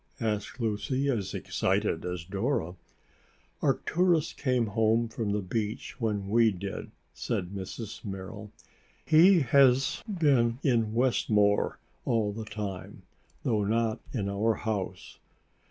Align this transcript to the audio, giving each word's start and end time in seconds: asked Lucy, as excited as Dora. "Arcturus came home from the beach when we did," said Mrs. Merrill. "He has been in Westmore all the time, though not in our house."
asked 0.19 0.59
Lucy, 0.59 1.07
as 1.09 1.35
excited 1.35 2.03
as 2.05 2.25
Dora. 2.25 2.73
"Arcturus 3.61 4.33
came 4.33 4.65
home 4.65 5.07
from 5.07 5.31
the 5.31 5.43
beach 5.43 6.01
when 6.01 6.27
we 6.27 6.49
did," 6.49 6.89
said 7.13 7.51
Mrs. 7.51 8.03
Merrill. 8.03 8.51
"He 9.05 9.41
has 9.41 10.01
been 10.09 10.57
in 10.63 10.95
Westmore 10.95 11.77
all 12.03 12.33
the 12.33 12.45
time, 12.45 13.03
though 13.43 13.63
not 13.63 13.99
in 14.11 14.27
our 14.27 14.55
house." 14.55 15.19